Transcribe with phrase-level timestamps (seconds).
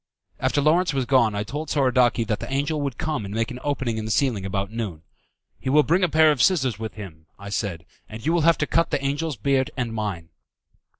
[0.39, 3.59] After Lawrence was gone I told Soradaci that the angel would come and make an
[3.63, 5.03] opening in the ceiling about noon.
[5.59, 8.57] "He will bring a pair of scissors with him," I said, "and you will have
[8.57, 10.29] to cut the angel's beard and mine."